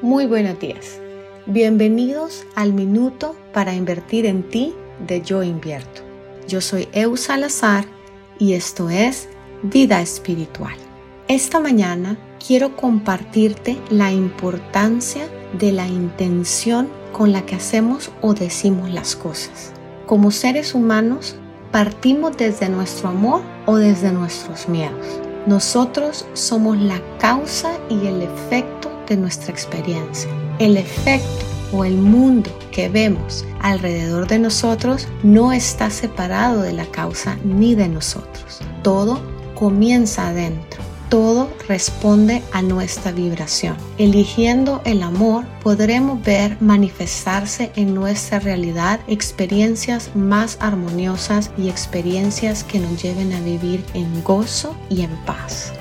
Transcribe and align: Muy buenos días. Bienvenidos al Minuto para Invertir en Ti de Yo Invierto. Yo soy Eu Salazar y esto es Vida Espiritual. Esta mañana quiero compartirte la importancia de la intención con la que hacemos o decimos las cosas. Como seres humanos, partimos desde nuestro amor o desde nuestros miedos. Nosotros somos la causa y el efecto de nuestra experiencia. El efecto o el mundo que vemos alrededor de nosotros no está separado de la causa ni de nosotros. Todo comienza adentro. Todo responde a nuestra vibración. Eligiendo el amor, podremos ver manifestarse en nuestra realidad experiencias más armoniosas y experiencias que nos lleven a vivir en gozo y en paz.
Muy 0.00 0.26
buenos 0.26 0.60
días. 0.60 1.00
Bienvenidos 1.46 2.46
al 2.54 2.72
Minuto 2.72 3.34
para 3.52 3.74
Invertir 3.74 4.26
en 4.26 4.48
Ti 4.48 4.72
de 5.04 5.22
Yo 5.22 5.42
Invierto. 5.42 6.02
Yo 6.46 6.60
soy 6.60 6.88
Eu 6.92 7.16
Salazar 7.16 7.84
y 8.38 8.52
esto 8.52 8.90
es 8.90 9.28
Vida 9.64 10.00
Espiritual. 10.00 10.76
Esta 11.26 11.58
mañana 11.58 12.16
quiero 12.46 12.76
compartirte 12.76 13.76
la 13.90 14.12
importancia 14.12 15.26
de 15.58 15.72
la 15.72 15.88
intención 15.88 16.88
con 17.12 17.32
la 17.32 17.44
que 17.44 17.56
hacemos 17.56 18.12
o 18.20 18.34
decimos 18.34 18.90
las 18.90 19.16
cosas. 19.16 19.72
Como 20.06 20.30
seres 20.30 20.76
humanos, 20.76 21.34
partimos 21.72 22.36
desde 22.36 22.68
nuestro 22.68 23.08
amor 23.08 23.40
o 23.66 23.74
desde 23.74 24.12
nuestros 24.12 24.68
miedos. 24.68 25.20
Nosotros 25.48 26.24
somos 26.34 26.78
la 26.78 27.00
causa 27.18 27.72
y 27.90 28.06
el 28.06 28.22
efecto 28.22 28.87
de 29.08 29.16
nuestra 29.16 29.52
experiencia. 29.52 30.30
El 30.58 30.76
efecto 30.76 31.46
o 31.72 31.84
el 31.84 31.96
mundo 31.96 32.50
que 32.70 32.88
vemos 32.88 33.44
alrededor 33.60 34.26
de 34.26 34.38
nosotros 34.38 35.08
no 35.22 35.52
está 35.52 35.90
separado 35.90 36.62
de 36.62 36.72
la 36.72 36.86
causa 36.86 37.36
ni 37.44 37.74
de 37.74 37.88
nosotros. 37.88 38.60
Todo 38.82 39.20
comienza 39.54 40.28
adentro. 40.28 40.82
Todo 41.08 41.48
responde 41.66 42.42
a 42.52 42.60
nuestra 42.60 43.12
vibración. 43.12 43.76
Eligiendo 43.96 44.82
el 44.84 45.02
amor, 45.02 45.46
podremos 45.62 46.22
ver 46.22 46.58
manifestarse 46.60 47.72
en 47.76 47.94
nuestra 47.94 48.40
realidad 48.40 49.00
experiencias 49.08 50.14
más 50.14 50.58
armoniosas 50.60 51.50
y 51.56 51.70
experiencias 51.70 52.62
que 52.62 52.78
nos 52.78 53.02
lleven 53.02 53.32
a 53.32 53.40
vivir 53.40 53.82
en 53.94 54.22
gozo 54.22 54.76
y 54.90 55.00
en 55.00 55.10
paz. 55.24 55.72